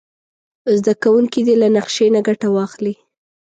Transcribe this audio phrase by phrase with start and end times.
[0.79, 2.93] زده کوونکي دې له نقشې نه ګټه واخلي.